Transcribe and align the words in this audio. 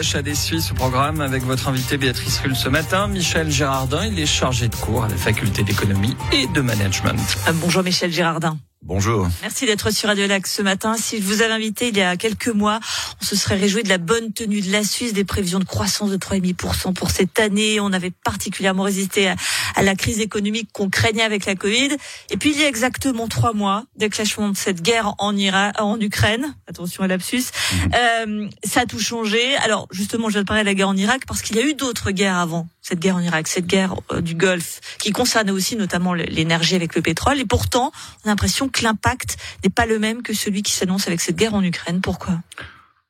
d'achat 0.00 0.22
des 0.22 0.34
Suisses 0.34 0.72
au 0.72 0.74
programme 0.74 1.20
avec 1.20 1.42
votre 1.42 1.68
invité 1.68 1.98
Béatrice 1.98 2.38
Rulle 2.38 2.56
ce 2.56 2.70
matin. 2.70 3.06
Michel 3.06 3.50
Gérardin, 3.50 4.06
il 4.06 4.18
est 4.18 4.24
chargé 4.24 4.68
de 4.68 4.74
cours 4.74 5.04
à 5.04 5.08
la 5.08 5.14
faculté 5.14 5.62
d'économie 5.62 6.16
et 6.32 6.46
de 6.46 6.62
management. 6.62 7.20
Euh, 7.46 7.52
bonjour 7.56 7.82
Michel 7.82 8.10
Gérardin. 8.10 8.56
Bonjour. 8.82 9.28
Merci 9.42 9.66
d'être 9.66 9.90
sur 9.90 10.08
Radio 10.08 10.26
Lac 10.26 10.46
ce 10.46 10.62
matin. 10.62 10.94
Si 10.96 11.18
je 11.18 11.22
vous 11.22 11.42
avais 11.42 11.52
invité 11.52 11.88
il 11.88 11.96
y 11.98 12.00
a 12.00 12.16
quelques 12.16 12.48
mois, 12.48 12.80
on 13.20 13.24
se 13.26 13.36
serait 13.36 13.56
réjoui 13.56 13.82
de 13.82 13.90
la 13.90 13.98
bonne 13.98 14.32
tenue 14.32 14.62
de 14.62 14.72
la 14.72 14.84
Suisse, 14.84 15.12
des 15.12 15.26
prévisions 15.26 15.58
de 15.58 15.64
croissance 15.64 16.10
de 16.10 16.16
3,5% 16.16 16.94
pour 16.94 17.10
cette 17.10 17.38
année. 17.38 17.78
On 17.78 17.92
avait 17.92 18.10
particulièrement 18.10 18.84
résisté 18.84 19.28
à, 19.28 19.82
la 19.82 19.94
crise 19.94 20.20
économique 20.20 20.70
qu'on 20.72 20.88
craignait 20.88 21.22
avec 21.22 21.44
la 21.44 21.56
Covid. 21.56 21.90
Et 22.30 22.38
puis 22.38 22.52
il 22.52 22.58
y 22.58 22.64
a 22.64 22.68
exactement 22.68 23.28
trois 23.28 23.52
mois, 23.52 23.84
déclenchement 23.96 24.48
de 24.48 24.56
cette 24.56 24.80
guerre 24.80 25.14
en 25.18 25.36
Irak, 25.36 25.78
en 25.78 26.00
Ukraine. 26.00 26.54
Attention 26.66 27.02
à 27.02 27.06
l'absus. 27.06 27.44
Mhm. 27.72 27.90
Euh, 27.94 28.48
ça 28.64 28.80
a 28.80 28.86
tout 28.86 28.98
changé. 28.98 29.56
Alors 29.58 29.88
justement, 29.90 30.30
je 30.30 30.34
viens 30.34 30.42
de 30.42 30.46
parler 30.46 30.62
de 30.62 30.68
la 30.68 30.74
guerre 30.74 30.88
en 30.88 30.96
Irak 30.96 31.24
parce 31.26 31.42
qu'il 31.42 31.56
y 31.56 31.58
a 31.58 31.66
eu 31.66 31.74
d'autres 31.74 32.12
guerres 32.12 32.38
avant 32.38 32.66
cette 32.82 32.98
guerre 32.98 33.16
en 33.16 33.20
Irak, 33.20 33.48
cette 33.48 33.66
guerre 33.66 33.94
euh, 34.12 34.20
du 34.20 34.34
Golfe, 34.34 34.80
qui 34.98 35.12
concerne 35.12 35.50
aussi 35.50 35.76
notamment 35.76 36.14
l'énergie 36.14 36.74
avec 36.74 36.94
le 36.94 37.02
pétrole. 37.02 37.38
Et 37.38 37.44
pourtant, 37.44 37.92
on 38.24 38.28
a 38.28 38.30
l'impression 38.30 38.68
que 38.68 38.82
l'impact 38.82 39.36
n'est 39.64 39.70
pas 39.70 39.86
le 39.86 39.98
même 39.98 40.22
que 40.22 40.34
celui 40.34 40.62
qui 40.62 40.72
s'annonce 40.72 41.06
avec 41.06 41.20
cette 41.20 41.36
guerre 41.36 41.54
en 41.54 41.62
Ukraine. 41.62 42.00
Pourquoi? 42.00 42.40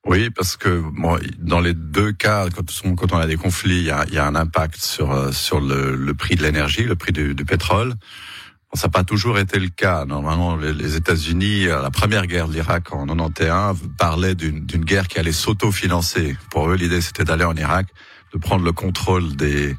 Oui, 0.06 0.30
parce 0.30 0.56
que 0.56 0.82
bon, 0.96 1.18
dans 1.38 1.60
les 1.60 1.74
deux 1.74 2.12
cas, 2.12 2.46
quand, 2.50 3.12
on 3.12 3.18
a 3.18 3.26
des 3.26 3.36
conflits, 3.36 3.80
il 3.80 4.14
y 4.14 4.18
a, 4.18 4.26
un 4.26 4.34
impact 4.34 4.80
sur 4.80 5.12
euh, 5.12 5.30
sur 5.30 5.60
le, 5.60 6.14
prix 6.14 6.36
de 6.36 6.42
l'énergie, 6.42 6.84
le 6.84 6.96
prix 6.96 7.12
du, 7.12 7.34
pétrole. 7.44 7.94
ça 8.72 8.86
n'a 8.86 8.90
pas 8.90 9.04
toujours 9.04 9.38
été 9.38 9.58
le 9.58 9.68
cas. 9.68 10.06
Normalement, 10.06 10.56
les, 10.56 10.96
États-Unis, 10.96 11.66
la 11.66 11.90
première 11.90 12.26
guerre 12.26 12.48
de 12.48 12.54
l'Irak 12.54 12.94
en 12.94 13.06
91, 13.06 13.76
parlaient 13.98 14.34
d'une 14.34 14.84
guerre 14.84 15.06
qui 15.06 15.18
allait 15.18 15.32
s'auto-financer. 15.32 16.34
Pour 16.50 16.70
eux, 16.70 16.76
l'idée, 16.76 17.02
c'était 17.02 17.24
d'aller 17.24 17.44
en 17.44 17.54
Irak 17.54 17.86
de 18.32 18.38
prendre 18.38 18.64
le 18.64 18.72
contrôle 18.72 19.36
des 19.36 19.76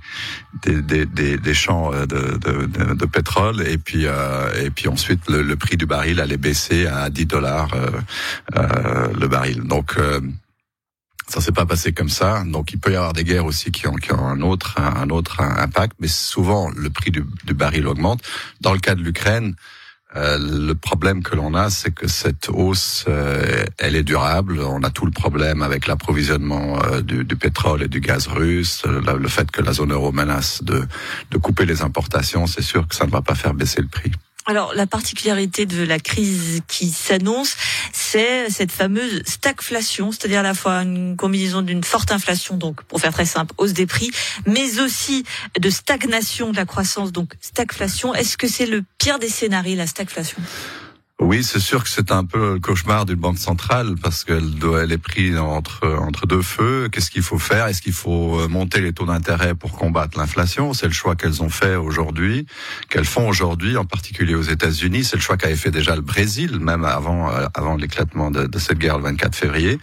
des, 0.64 1.06
des, 1.06 1.38
des, 1.38 1.54
champs 1.54 1.94
euh, 1.94 2.06
de, 2.06 2.38
de, 2.38 2.94
de, 2.94 3.06
pétrole 3.06 3.66
et 3.68 3.78
puis 3.78 4.06
euh, 4.06 4.64
et 4.64 4.70
puis 4.70 4.88
ensuite 4.88 5.30
le, 5.30 5.42
le, 5.42 5.56
prix 5.56 5.78
du 5.78 5.86
baril 5.86 6.20
allait 6.20 6.38
baisser 6.38 6.86
à 6.86 7.10
10 7.10 7.26
dollars 7.26 7.74
euh, 7.74 7.92
euh, 8.56 9.14
le 9.14 9.28
baril. 9.28 9.62
Donc 9.62 9.98
euh, 9.98 10.20
ça 11.28 11.40
s'est 11.40 11.54
pas 11.54 11.66
passé 11.66 11.94
comme 11.94 12.10
ça. 12.10 12.44
Donc 12.46 12.74
il 12.74 12.80
peut 12.80 12.92
y 12.92 12.96
avoir 12.96 13.14
des 13.14 13.24
guerres 13.24 13.46
aussi 13.46 13.72
qui 13.72 13.88
ont, 13.88 13.96
qui 13.96 14.12
ont 14.12 14.28
un 14.28 14.42
autre 14.42 14.80
un 14.80 15.10
autre 15.10 15.42
impact, 15.42 15.96
mais 16.00 16.10
souvent 16.10 16.70
le 16.76 16.90
prix 16.90 17.12
du, 17.12 17.24
du 17.46 17.54
baril 17.54 17.88
augmente. 17.88 18.22
Dans 18.60 18.74
le 18.74 18.80
cas 18.80 18.96
de 18.96 19.02
l'Ukraine, 19.02 19.56
euh, 20.16 20.38
le 20.40 20.76
problème 20.76 21.24
que 21.24 21.36
l'on 21.36 21.54
a, 21.54 21.70
c'est 21.70 21.92
que 21.92 22.08
cette 22.08 22.50
hausse, 22.50 23.06
euh, 23.08 23.66
elle 23.78 23.96
est 23.96 24.04
durable. 24.04 24.60
On 24.60 24.84
a 24.84 24.90
tout 24.90 25.06
le 25.06 25.12
problème 25.12 25.62
avec 25.62 25.88
l'approvisionnement 25.88 26.80
euh, 26.84 27.02
du, 27.02 27.36
pétrole 27.36 27.84
et 27.84 27.88
du 27.88 28.02
gaz 28.02 28.28
russe, 28.28 28.84
le 28.86 29.28
fait 29.30 29.50
que 29.52 29.62
la 29.62 29.72
zone 29.72 29.94
euro 29.94 30.12
menace 30.12 30.64
de 30.64 31.38
couper 31.38 31.66
les 31.66 31.82
importations. 31.82 32.46
C'est 32.46 32.62
sûr 32.62 32.88
que 32.88 32.96
ça 32.96 33.06
ne 33.06 33.12
va 33.12 33.22
pas 33.22 33.36
faire 33.36 33.54
baisser 33.54 33.82
le 33.82 33.88
prix. 33.88 34.12
Alors 34.46 34.74
la 34.74 34.88
particularité 34.88 35.66
de 35.66 35.84
la 35.84 36.00
crise 36.00 36.62
qui 36.68 36.90
s'annonce, 36.90 37.56
c'est 37.94 38.50
cette 38.50 38.72
fameuse 38.72 39.22
stagflation, 39.26 40.12
c'est-à-dire 40.12 40.40
à 40.40 40.44
la 40.44 40.56
fois 40.56 40.82
une 40.82 41.16
combinaison 41.16 41.62
d'une 41.62 41.84
forte 41.84 42.12
inflation, 42.12 42.58
donc 42.58 42.82
pour 42.84 43.00
faire 43.00 43.14
très 43.14 43.26
simple, 43.26 43.54
hausse 43.58 43.74
des 43.74 43.86
prix, 43.86 44.12
mais 44.48 44.80
aussi 44.80 45.24
de 45.60 45.70
stagnation 45.70 46.52
de 46.52 46.58
la 46.58 46.66
croissance, 46.66 47.12
donc 47.12 47.34
stagflation. 47.40 48.16
Est-ce 48.16 48.36
que 48.36 48.48
c'est 48.48 48.66
le 48.66 48.84
pire 48.98 49.20
des 49.20 49.30
scénarios, 49.30 49.78
la 49.78 49.88
stagflation? 49.88 50.38
Oui, 51.22 51.44
c'est 51.44 51.60
sûr 51.60 51.84
que 51.84 51.90
c'est 51.90 52.12
un 52.12 52.26
peu 52.26 52.54
le 52.54 52.60
cauchemar 52.60 53.06
d'une 53.06 53.16
banque 53.16 53.38
centrale 53.38 53.94
parce 54.02 54.24
qu'elle 54.24 54.56
doit, 54.56 54.84
elle 54.84 54.92
est 54.92 54.98
prise 54.98 55.38
entre 55.38 55.88
entre 55.88 56.26
deux 56.26 56.42
feux. 56.42 56.90
Qu'est-ce 56.92 57.12
qu'il 57.12 57.22
faut 57.22 57.38
faire? 57.38 57.68
Est-ce 57.68 57.84
qu'il 57.84 57.94
faut 57.94 58.40
euh, 58.40 58.48
monter 58.48 58.82
les 58.82 58.92
taux 58.92 59.06
d'intérêt 59.06 59.54
pour 59.54 59.74
combattre 59.74 60.18
l'inflation? 60.18 60.74
C'est 60.74 60.88
le 60.88 60.94
choix 60.94 61.16
qu'elles 61.16 61.44
ont 61.44 61.50
fait 61.50 61.76
aujourd'hui, 61.76 62.48
qu'elles 62.90 63.06
font 63.06 63.28
aujourd'hui, 63.28 63.78
en 63.78 63.86
particulier 63.86 64.34
aux 64.34 64.42
États-Unis. 64.42 65.04
C'est 65.04 65.16
le 65.16 65.22
choix 65.22 65.38
qu'avait 65.38 65.56
fait 65.56 65.70
déjà 65.70 65.96
le 65.96 66.02
Brésil, 66.02 66.60
même 66.60 66.86
avant 66.86 67.30
euh, 67.30 67.46
avant 67.54 67.76
l'éclatement 67.76 68.32
de, 68.32 68.48
de, 68.48 68.60
cette 68.60 68.80
guerre 68.80 68.98
le 68.98 69.04
24 69.04 69.36
février. 69.36 69.78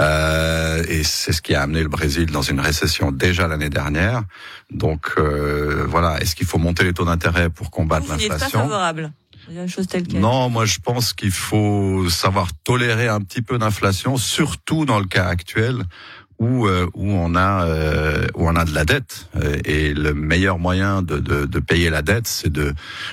Euh, 0.00 0.82
et 0.88 1.04
c'est 1.04 1.32
ce 1.32 1.42
qui 1.42 1.54
a 1.54 1.62
amené 1.62 1.82
le 1.82 1.88
Brésil 1.88 2.26
dans 2.26 2.42
une 2.42 2.58
récession 2.58 3.12
déjà 3.12 3.46
l'année 3.46 3.70
dernière. 3.70 4.24
Donc 4.72 5.12
euh, 5.16 5.84
voilà, 5.88 6.20
est-ce 6.20 6.34
qu'il 6.34 6.48
faut 6.48 6.58
monter 6.58 6.82
les 6.82 6.92
taux 6.92 7.04
d'intérêt 7.04 7.50
pour 7.50 7.70
combattre 7.70 8.08
l'inflation? 8.08 8.68
Non, 10.20 10.48
moi 10.48 10.64
je 10.64 10.78
pense 10.78 11.12
qu'il 11.12 11.30
faut 11.30 12.08
savoir 12.08 12.48
tolérer 12.64 13.08
un 13.08 13.20
petit 13.20 13.42
peu 13.42 13.58
d'inflation, 13.58 14.16
surtout 14.16 14.84
dans 14.84 14.98
le 14.98 15.06
cas 15.06 15.26
actuel 15.26 15.84
où 16.40 16.66
euh, 16.66 16.88
où 16.94 17.12
on 17.12 17.34
a 17.34 17.66
euh, 17.66 18.26
où 18.34 18.48
on 18.48 18.56
a 18.56 18.64
de 18.64 18.74
la 18.74 18.86
dette 18.86 19.28
euh, 19.36 19.58
et 19.66 19.92
le 19.92 20.14
meilleur 20.14 20.58
moyen 20.58 21.02
de, 21.02 21.18
de, 21.18 21.44
de 21.44 21.58
payer 21.58 21.90
la 21.90 22.00
dette 22.00 22.26
c'est 22.26 22.50
de 22.50 22.72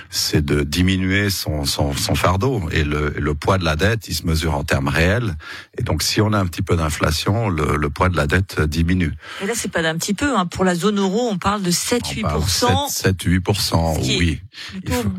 c'est 0.09 0.43
de 0.43 0.63
diminuer 0.63 1.29
son, 1.29 1.65
son, 1.65 1.93
son 1.93 2.15
fardeau 2.15 2.61
et 2.71 2.85
le, 2.85 3.13
le 3.17 3.33
poids 3.35 3.57
de 3.57 3.65
la 3.65 3.75
dette 3.75 4.07
il 4.07 4.15
se 4.15 4.25
mesure 4.25 4.55
en 4.55 4.63
termes 4.63 4.87
réels 4.87 5.35
et 5.77 5.83
donc 5.83 6.03
si 6.03 6.21
on 6.21 6.31
a 6.31 6.39
un 6.39 6.45
petit 6.45 6.61
peu 6.61 6.77
d'inflation 6.77 7.49
le, 7.49 7.75
le 7.75 7.89
poids 7.89 8.07
de 8.07 8.15
la 8.15 8.27
dette 8.27 8.61
diminue. 8.61 9.13
Et 9.43 9.45
là 9.45 9.53
c'est 9.55 9.71
pas 9.71 9.81
d'un 9.81 9.97
petit 9.97 10.13
peu 10.13 10.37
hein. 10.37 10.45
pour 10.45 10.63
la 10.63 10.75
zone 10.75 10.97
euro 10.97 11.27
on 11.29 11.37
parle 11.37 11.61
de 11.61 11.71
7 11.71 12.03
8% 12.03 12.89
7 12.89 13.21
8 13.23 13.43
oui. 14.03 14.41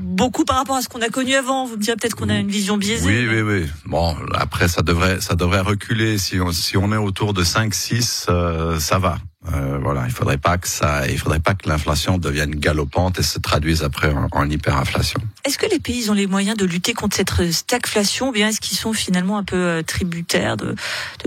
Beaucoup 0.01 0.45
par 0.47 0.57
rapport 0.57 0.77
à 0.77 0.83
ce 0.83 0.89
qu'on 0.89 1.03
a 1.03 1.11
connu 1.11 1.35
avant 1.35 1.67
vous 1.67 1.77
me 1.77 1.83
direz 1.83 1.97
peut-être 1.97 2.17
qu'on 2.17 2.31
a 2.31 2.39
une 2.39 2.49
vision 2.49 2.79
biaisée. 2.79 3.07
Oui 3.07 3.29
oui 3.29 3.43
oui. 3.43 3.67
Bon 3.85 4.17
après 4.35 4.69
ça 4.69 4.81
devrait 4.81 5.21
ça 5.21 5.35
devrait 5.35 5.61
reculer 5.61 6.17
si 6.17 6.41
on 6.41 6.53
si 6.53 6.79
on 6.79 6.91
est 6.93 6.97
autour 6.97 7.35
de 7.35 7.45
5 7.45 7.75
6 7.75 7.98
euh, 8.29 8.79
ça 8.79 8.99
va. 8.99 9.19
Euh, 9.55 9.79
voilà, 9.81 10.05
il 10.07 10.11
faudrait 10.11 10.37
pas 10.37 10.59
que 10.59 10.69
ça, 10.69 11.09
il 11.09 11.19
faudrait 11.19 11.39
pas 11.39 11.55
que 11.55 11.69
l'inflation 11.69 12.19
devienne 12.19 12.51
galopante 12.57 13.19
et 13.19 13.23
se 13.23 13.39
traduise 13.39 13.83
après 13.83 14.13
en, 14.33 14.51
hyperinflation. 14.51 15.21
Est-ce 15.45 15.57
que 15.59 15.67
les 15.67 15.79
pays 15.79 16.11
ont 16.11 16.15
les 16.15 16.27
moyens 16.27 16.57
de 16.57 16.65
lutter 16.65 16.93
contre 16.93 17.17
cette 17.17 17.53
stagflation, 17.53 18.29
ou 18.29 18.33
bien 18.33 18.49
est-ce 18.49 18.61
qu'ils 18.61 18.77
sont 18.77 18.93
finalement 18.93 19.39
un 19.39 19.45
peu 19.45 19.57
euh, 19.57 19.83
tributaires 19.83 20.57
de, 20.57 20.75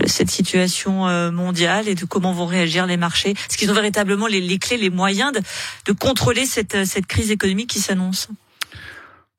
cette 0.06 0.30
situation 0.30 1.32
mondiale 1.32 1.88
et 1.88 1.96
de 1.96 2.06
comment 2.06 2.34
vont 2.34 2.46
réagir 2.46 2.86
les 2.86 2.98
marchés? 2.98 3.32
Est-ce 3.32 3.58
qu'ils 3.58 3.72
ont 3.72 3.76
véritablement 3.76 4.28
les, 4.28 4.60
clés, 4.60 4.78
les 4.78 4.90
moyens 4.90 5.32
de, 5.86 5.94
contrôler 5.94 6.46
cette, 6.46 6.86
cette 6.86 7.06
crise 7.06 7.32
économique 7.32 7.70
qui 7.70 7.80
s'annonce? 7.80 8.28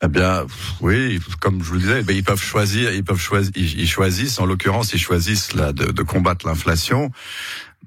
Eh 0.05 0.09
bien, 0.09 0.47
oui, 0.81 1.21
comme 1.41 1.63
je 1.63 1.69
vous 1.69 1.75
le 1.75 1.81
disais, 1.81 2.03
ben, 2.03 2.17
ils 2.17 2.25
peuvent 2.25 2.43
choisir, 2.43 2.93
ils 2.93 3.05
peuvent 3.05 3.21
choisir, 3.21 3.53
ils, 3.55 3.89
choisissent, 3.89 4.41
en 4.41 4.47
l'occurrence, 4.47 4.93
ils 4.93 4.99
choisissent 4.99 5.55
là 5.55 5.73
de, 5.73 5.93
de 5.93 6.03
combattre 6.03 6.47
l'inflation. 6.47 7.11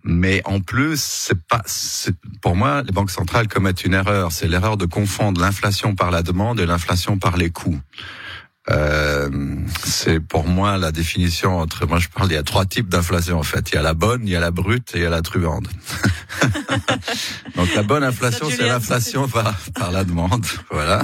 Mais 0.07 0.41
en 0.45 0.61
plus, 0.61 1.01
c'est 1.01 1.41
pas, 1.47 1.63
pour 2.41 2.55
moi, 2.55 2.83
les 2.83 2.91
banques 2.91 3.11
centrales 3.11 3.47
commettent 3.47 3.83
une 3.83 3.95
erreur. 3.95 4.31
C'est 4.31 4.47
l'erreur 4.47 4.77
de 4.77 4.85
confondre 4.85 5.41
l'inflation 5.41 5.95
par 5.95 6.11
la 6.11 6.21
demande 6.21 6.59
et 6.59 6.65
l'inflation 6.65 7.17
par 7.17 7.37
les 7.37 7.49
coûts. 7.49 7.79
Euh, 8.71 9.29
c'est 9.83 10.19
pour 10.19 10.47
moi 10.47 10.79
la 10.79 10.91
définition 10.91 11.59
entre 11.59 11.85
moi 11.85 11.99
je 11.99 12.07
parle 12.09 12.31
il 12.31 12.33
y 12.33 12.37
a 12.37 12.41
trois 12.41 12.65
types 12.65 12.89
d'inflation 12.89 13.37
en 13.37 13.43
fait 13.43 13.69
il 13.69 13.75
y 13.75 13.77
a 13.77 13.83
la 13.83 13.93
bonne 13.93 14.21
il 14.23 14.31
y 14.31 14.35
a 14.35 14.39
la 14.39 14.49
brute 14.49 14.95
et 14.95 14.97
il 14.97 15.03
y 15.03 15.05
a 15.05 15.11
la 15.11 15.21
truande 15.21 15.67
donc 17.55 17.75
la 17.75 17.83
bonne 17.83 18.03
inflation 18.03 18.49
c'est 18.49 18.65
l'inflation 18.65 19.27
par, 19.27 19.53
par 19.75 19.91
la 19.91 20.03
demande 20.03 20.43
voilà 20.71 21.03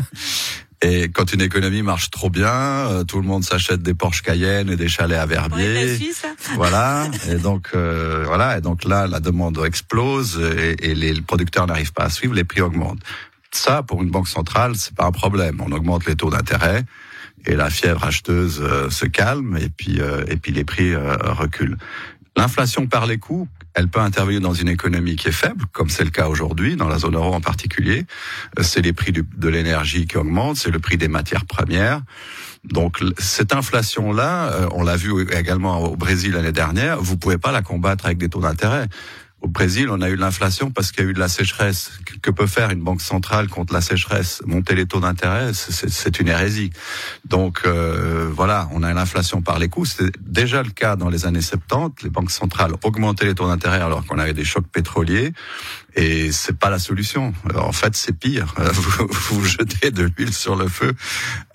et 0.83 1.09
quand 1.09 1.31
une 1.31 1.41
économie 1.41 1.83
marche 1.83 2.09
trop 2.09 2.31
bien, 2.31 2.49
euh, 2.49 3.03
tout 3.03 3.17
le 3.17 3.27
monde 3.27 3.43
s'achète 3.43 3.83
des 3.83 3.93
Porsche 3.93 4.23
Cayenne 4.23 4.69
et 4.69 4.75
des 4.75 4.87
chalets 4.87 5.19
à 5.19 5.27
Verbier. 5.27 5.99
voilà. 6.55 7.07
Et 7.29 7.35
donc 7.35 7.69
euh, 7.75 8.23
voilà. 8.25 8.57
Et 8.57 8.61
donc 8.61 8.83
là, 8.83 9.05
la 9.05 9.19
demande 9.19 9.61
explose 9.63 10.41
et, 10.41 10.95
les 10.95 11.21
producteurs 11.21 11.67
n'arrivent 11.67 11.93
pas 11.93 12.05
à 12.05 12.09
suivre, 12.09 12.33
les 12.33 12.43
prix 12.43 12.61
augmentent. 12.61 13.01
Ça, 13.51 13.83
pour 13.83 14.01
une 14.01 14.09
banque 14.09 14.27
centrale, 14.27 14.75
c'est 14.75 14.95
pas 14.95 15.05
un 15.05 15.11
problème. 15.11 15.61
On 15.63 15.71
augmente 15.71 16.05
les 16.07 16.15
taux 16.15 16.31
d'intérêt 16.31 16.83
et 17.45 17.55
la 17.55 17.69
fièvre 17.69 18.03
acheteuse 18.03 18.59
euh, 18.61 18.89
se 18.89 19.05
calme 19.05 19.57
et 19.57 19.69
puis 19.69 19.99
et 20.27 20.37
puis 20.37 20.51
les 20.51 20.63
prix 20.63 20.95
reculent. 20.95 21.77
L'inflation 22.35 22.87
par 22.87 23.05
les 23.05 23.17
coûts, 23.17 23.47
elle 23.73 23.87
peut 23.87 23.99
intervenir 23.99 24.41
dans 24.41 24.53
une 24.53 24.69
économie 24.69 25.15
qui 25.15 25.29
est 25.29 25.33
faible, 25.33 25.65
comme 25.71 25.89
c'est 25.89 26.03
le 26.03 26.09
cas 26.09 26.27
aujourd'hui, 26.27 26.75
dans 26.75 26.87
la 26.87 26.99
zone 26.99 27.15
euro 27.15 27.33
en 27.33 27.41
particulier. 27.41 28.05
Euh, 28.59 28.63
c'est 28.63 28.81
les 28.81 28.93
prix 28.93 29.11
de 29.11 29.47
l'énergie 29.47 30.07
qui 30.07 30.17
augmentent, 30.17 30.57
c'est 30.57 30.71
le 30.71 30.79
prix 30.79 30.97
des 30.97 31.07
matières 31.07 31.45
premières. 31.45 32.01
Donc 32.63 33.03
cette 33.17 33.53
inflation-là, 33.53 34.51
euh, 34.51 34.67
on 34.71 34.83
l'a 34.83 34.95
vu 34.95 35.11
également 35.31 35.83
au 35.83 35.95
Brésil 35.95 36.33
l'année 36.33 36.51
dernière, 36.51 37.01
vous 37.01 37.17
pouvez 37.17 37.37
pas 37.37 37.51
la 37.51 37.61
combattre 37.61 38.05
avec 38.05 38.17
des 38.17 38.29
taux 38.29 38.41
d'intérêt. 38.41 38.87
Au 39.41 39.47
Brésil, 39.47 39.87
on 39.89 40.01
a 40.01 40.09
eu 40.09 40.15
l'inflation 40.15 40.69
parce 40.69 40.91
qu'il 40.91 41.03
y 41.03 41.07
a 41.07 41.09
eu 41.09 41.13
de 41.13 41.19
la 41.19 41.27
sécheresse. 41.27 41.93
Que 42.21 42.29
peut 42.29 42.45
faire 42.45 42.69
une 42.69 42.81
banque 42.81 43.01
centrale 43.01 43.47
contre 43.47 43.73
la 43.73 43.81
sécheresse? 43.81 44.43
Monter 44.45 44.75
les 44.75 44.85
taux 44.85 44.99
d'intérêt, 44.99 45.51
c'est 45.53 46.19
une 46.19 46.27
hérésie. 46.27 46.69
Donc 47.25 47.61
euh, 47.65 48.29
voilà, 48.31 48.69
on 48.71 48.83
a 48.83 48.93
l'inflation 48.93 49.41
par 49.41 49.57
les 49.57 49.67
coûts. 49.67 49.85
C'est 49.85 50.11
déjà 50.21 50.61
le 50.61 50.69
cas 50.69 50.95
dans 50.95 51.09
les 51.09 51.25
années 51.25 51.41
70. 51.41 52.03
Les 52.03 52.11
banques 52.11 52.29
centrales 52.29 52.73
augmentaient 52.83 53.25
les 53.25 53.33
taux 53.33 53.47
d'intérêt 53.47 53.81
alors 53.81 54.05
qu'on 54.05 54.19
avait 54.19 54.33
des 54.33 54.45
chocs 54.45 54.67
pétroliers. 54.67 55.33
Et 55.95 56.31
c'est 56.31 56.57
pas 56.57 56.69
la 56.69 56.79
solution. 56.79 57.33
en 57.55 57.73
fait, 57.73 57.95
c'est 57.95 58.17
pire. 58.17 58.53
Vous, 58.73 59.07
vous 59.09 59.43
jetez 59.43 59.91
de 59.91 60.03
l'huile 60.03 60.33
sur 60.33 60.55
le 60.55 60.69
feu. 60.69 60.93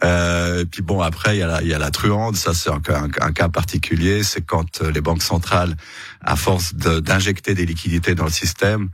Euh, 0.04 0.62
et 0.62 0.66
puis 0.66 0.82
bon, 0.82 1.00
après, 1.00 1.36
il 1.36 1.38
y 1.38 1.42
a 1.42 1.46
la, 1.46 1.62
y 1.62 1.72
a 1.72 1.78
la 1.78 1.90
truande. 1.90 2.36
Ça, 2.36 2.52
c'est 2.52 2.68
un, 2.68 2.82
un, 3.20 3.32
cas 3.32 3.48
particulier. 3.48 4.24
C'est 4.24 4.42
quand 4.42 4.82
les 4.82 5.00
banques 5.00 5.22
centrales, 5.22 5.76
à 6.20 6.36
force 6.36 6.74
d'injecter 6.74 7.54
des 7.54 7.64
liquidités 7.64 7.75
dans 8.14 8.24
le 8.24 8.30
système, 8.30 8.90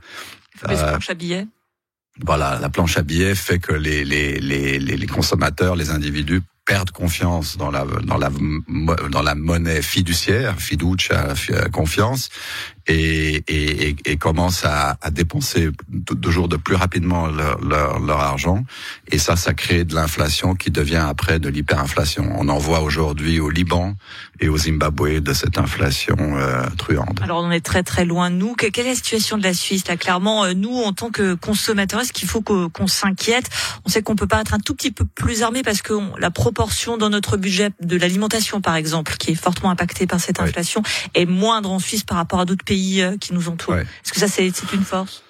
euh, 0.69 0.91
planche 0.91 1.09
à 1.09 1.13
billets. 1.13 1.47
Voilà, 2.19 2.59
la 2.59 2.69
planche 2.69 2.97
à 2.97 3.01
billets 3.01 3.35
fait 3.35 3.59
que 3.59 3.73
les, 3.73 4.05
les, 4.05 4.39
les, 4.39 4.79
les 4.79 5.07
consommateurs, 5.07 5.75
les 5.75 5.89
individus 5.89 6.41
perdent 6.65 6.91
confiance 6.91 7.57
dans 7.57 7.71
la 7.71 7.85
dans 8.03 8.17
la 8.17 8.29
dans 9.09 9.21
la 9.21 9.35
monnaie 9.35 9.81
fiduciaire, 9.81 10.55
fiducia, 10.59 11.33
confiance, 11.71 12.29
et, 12.87 13.43
et, 13.47 13.95
et 14.05 14.17
commencent 14.17 14.65
à, 14.65 14.97
à 15.01 15.09
dépenser 15.09 15.69
toujours 16.21 16.47
de 16.47 16.57
plus 16.57 16.75
rapidement 16.75 17.27
leur, 17.27 17.59
leur, 17.61 17.99
leur, 17.99 18.19
argent. 18.19 18.63
Et 19.09 19.17
ça, 19.17 19.35
ça 19.35 19.53
crée 19.53 19.85
de 19.85 19.95
l'inflation 19.95 20.55
qui 20.55 20.69
devient 20.69 21.05
après 21.07 21.39
de 21.39 21.49
l'hyperinflation. 21.49 22.33
On 22.37 22.49
en 22.49 22.57
voit 22.57 22.81
aujourd'hui 22.81 23.39
au 23.39 23.49
Liban 23.49 23.95
et 24.39 24.49
au 24.49 24.57
Zimbabwe 24.57 25.21
de 25.21 25.33
cette 25.33 25.57
inflation 25.57 26.15
euh, 26.19 26.65
truande. 26.77 27.19
Alors 27.23 27.43
on 27.43 27.51
est 27.51 27.61
très 27.61 27.83
très 27.83 28.05
loin 28.05 28.29
nous. 28.29 28.55
Quelle 28.55 28.85
est 28.85 28.89
la 28.89 28.95
situation 28.95 29.37
de 29.37 29.43
la 29.43 29.53
Suisse 29.53 29.87
là? 29.87 29.95
Clairement, 29.95 30.43
euh, 30.43 30.53
nous 30.53 30.75
en 30.75 30.91
tant 30.91 31.09
que 31.09 31.35
consommateurs, 31.35 32.01
est-ce 32.01 32.13
qu'il 32.13 32.27
faut 32.27 32.41
qu'on 32.41 32.87
s'inquiète? 32.87 33.49
On 33.85 33.89
sait 33.89 34.01
qu'on 34.01 34.15
peut 34.15 34.27
pas 34.27 34.41
être 34.41 34.53
un 34.53 34.59
tout 34.59 34.75
petit 34.75 34.91
peu 34.91 35.05
plus 35.05 35.43
armé 35.43 35.63
parce 35.63 35.81
que 35.81 35.93
la 36.19 36.31
proportion 36.53 36.97
dans 36.97 37.09
notre 37.09 37.35
budget 37.35 37.71
de 37.81 37.97
l'alimentation, 37.97 38.61
par 38.61 38.75
exemple, 38.75 39.15
qui 39.17 39.31
est 39.31 39.35
fortement 39.35 39.71
impactée 39.71 40.05
par 40.05 40.19
cette 40.19 40.39
inflation, 40.39 40.83
est 41.15 41.25
moindre 41.25 41.71
en 41.71 41.79
Suisse 41.79 42.03
par 42.03 42.17
rapport 42.17 42.39
à 42.39 42.45
d'autres 42.45 42.63
pays 42.63 43.01
euh, 43.01 43.17
qui 43.17 43.33
nous 43.33 43.49
entourent. 43.49 43.77
Est-ce 43.77 44.13
que 44.13 44.19
ça, 44.19 44.27
c'est 44.27 44.51
une 44.71 44.83
force? 44.83 45.23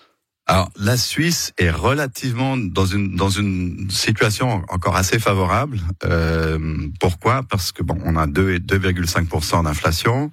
Alors, 0.45 0.69
la 0.75 0.97
Suisse 0.97 1.53
est 1.57 1.69
relativement 1.69 2.57
dans 2.57 2.85
une 2.85 3.15
dans 3.15 3.29
une 3.29 3.89
situation 3.89 4.61
encore 4.67 4.97
assez 4.97 5.17
favorable. 5.17 5.79
Euh, 6.03 6.59
pourquoi? 6.99 7.43
Parce 7.49 7.71
que 7.71 7.81
bon, 7.81 7.97
on 8.03 8.17
a 8.17 8.27
2,5% 8.27 9.63
d'inflation. 9.63 10.29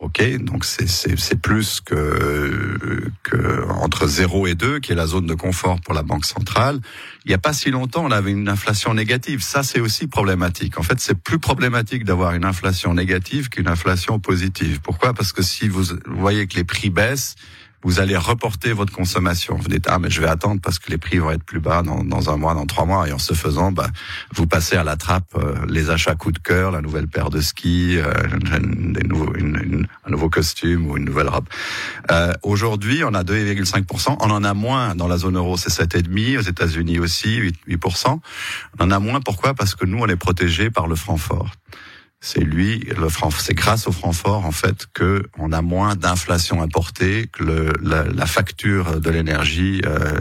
Ok, 0.00 0.24
donc 0.38 0.64
c'est 0.64 1.40
plus 1.42 1.82
que, 1.82 3.10
que 3.22 3.68
entre 3.68 4.06
0 4.06 4.46
et 4.46 4.54
2, 4.54 4.78
qui 4.78 4.92
est 4.92 4.94
la 4.94 5.06
zone 5.06 5.26
de 5.26 5.34
confort 5.34 5.78
pour 5.82 5.92
la 5.92 6.02
Banque 6.02 6.24
centrale. 6.24 6.80
Il 7.26 7.28
n'y 7.28 7.34
a 7.34 7.38
pas 7.38 7.52
si 7.52 7.70
longtemps, 7.70 8.06
on 8.06 8.10
avait 8.10 8.30
une 8.30 8.48
inflation 8.48 8.94
négative. 8.94 9.42
Ça, 9.42 9.62
c'est 9.62 9.78
aussi 9.78 10.06
problématique. 10.06 10.78
En 10.78 10.82
fait, 10.82 10.98
c'est 11.00 11.14
plus 11.14 11.38
problématique 11.38 12.04
d'avoir 12.04 12.32
une 12.32 12.46
inflation 12.46 12.94
négative 12.94 13.50
qu'une 13.50 13.68
inflation 13.68 14.18
positive. 14.18 14.80
Pourquoi? 14.80 15.12
Parce 15.12 15.34
que 15.34 15.42
si 15.42 15.68
vous 15.68 15.84
voyez 16.06 16.46
que 16.46 16.56
les 16.56 16.64
prix 16.64 16.88
baissent, 16.88 17.36
vous 17.82 18.00
allez 18.00 18.16
reporter 18.16 18.72
votre 18.72 18.92
consommation. 18.92 19.56
Vous 19.56 19.68
dites 19.68 19.86
ah 19.88 19.98
mais 19.98 20.10
je 20.10 20.20
vais 20.20 20.28
attendre 20.28 20.60
parce 20.62 20.78
que 20.78 20.90
les 20.90 20.98
prix 20.98 21.18
vont 21.18 21.30
être 21.30 21.42
plus 21.42 21.60
bas 21.60 21.82
dans, 21.82 22.04
dans 22.04 22.30
un 22.30 22.36
mois, 22.36 22.54
dans 22.54 22.66
trois 22.66 22.84
mois, 22.84 23.08
et 23.08 23.12
en 23.12 23.18
se 23.18 23.34
faisant, 23.34 23.72
bah, 23.72 23.88
vous 24.34 24.46
passez 24.46 24.76
à 24.76 24.84
la 24.84 24.96
trappe 24.96 25.34
euh, 25.36 25.54
les 25.68 25.90
achats 25.90 26.14
coup 26.14 26.32
de 26.32 26.38
cœur, 26.38 26.70
la 26.70 26.80
nouvelle 26.80 27.08
paire 27.08 27.30
de 27.30 27.40
skis, 27.40 27.96
euh, 27.96 28.12
des 28.60 29.06
nouveaux, 29.06 29.34
une, 29.34 29.86
un 30.04 30.10
nouveau 30.10 30.28
costume 30.28 30.90
ou 30.90 30.96
une 30.96 31.04
nouvelle 31.04 31.28
robe. 31.28 31.46
Euh, 32.10 32.32
Aujourd'hui, 32.42 33.02
on 33.04 33.14
a 33.14 33.22
2,5%. 33.22 34.16
On 34.20 34.30
en 34.30 34.44
a 34.44 34.54
moins 34.54 34.94
dans 34.94 35.08
la 35.08 35.18
zone 35.18 35.36
euro, 35.36 35.56
c'est 35.56 35.70
7,5. 35.70 36.38
Aux 36.38 36.42
États-Unis 36.42 36.98
aussi, 36.98 37.36
8, 37.36 37.56
8%. 37.68 38.20
On 38.78 38.84
en 38.84 38.90
a 38.90 38.98
moins. 38.98 39.20
Pourquoi? 39.20 39.54
Parce 39.54 39.74
que 39.74 39.86
nous, 39.86 39.98
on 39.98 40.06
est 40.06 40.16
protégé 40.16 40.70
par 40.70 40.86
le 40.86 40.96
franc 40.96 41.16
fort 41.16 41.50
c'est 42.22 42.40
lui, 42.40 42.80
le 42.80 43.08
franc, 43.08 43.30
c'est 43.30 43.54
grâce 43.54 43.86
au 43.86 43.92
franc 43.92 44.12
fort 44.12 44.44
en 44.44 44.52
fait 44.52 44.86
que 44.92 45.22
on 45.38 45.52
a 45.52 45.62
moins 45.62 45.96
d'inflation 45.96 46.60
importée, 46.60 47.28
que 47.32 47.42
le, 47.42 47.72
la, 47.82 48.04
la, 48.04 48.26
facture 48.26 49.00
de 49.00 49.08
l'énergie 49.08 49.80
euh, 49.86 50.20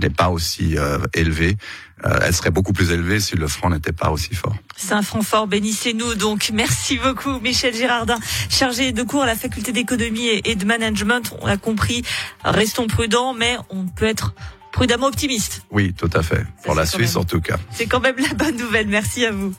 n'est 0.00 0.10
pas 0.10 0.28
aussi 0.28 0.76
euh, 0.76 0.98
élevée. 1.14 1.56
Euh, 2.04 2.18
elle 2.22 2.34
serait 2.34 2.50
beaucoup 2.50 2.72
plus 2.72 2.90
élevée 2.90 3.20
si 3.20 3.36
le 3.36 3.46
franc 3.46 3.70
n'était 3.70 3.92
pas 3.92 4.10
aussi 4.10 4.34
fort. 4.34 4.56
C'est 4.76 4.92
un 4.92 5.02
franc 5.02 5.22
fort, 5.22 5.46
bénissez-nous 5.46 6.16
donc. 6.16 6.50
Merci 6.52 6.98
beaucoup 6.98 7.38
Michel 7.38 7.74
Girardin, 7.74 8.18
chargé 8.48 8.90
de 8.90 9.02
cours 9.04 9.22
à 9.22 9.26
la 9.26 9.36
faculté 9.36 9.70
d'économie 9.70 10.28
et 10.44 10.56
de 10.56 10.64
management. 10.64 11.32
On 11.40 11.46
a 11.46 11.56
compris, 11.56 12.02
restons 12.44 12.88
prudents, 12.88 13.34
mais 13.34 13.56
on 13.70 13.86
peut 13.86 14.06
être 14.06 14.34
prudemment 14.72 15.06
optimiste. 15.06 15.62
Oui, 15.70 15.92
tout 15.92 16.10
à 16.12 16.22
fait. 16.22 16.44
Pour 16.64 16.74
la 16.74 16.86
Suisse 16.86 17.14
en 17.14 17.24
tout 17.24 17.40
cas. 17.40 17.58
C'est 17.70 17.86
quand 17.86 18.00
même 18.00 18.16
la 18.18 18.34
bonne 18.34 18.56
nouvelle. 18.56 18.88
Merci 18.88 19.24
à 19.24 19.30
vous. 19.30 19.54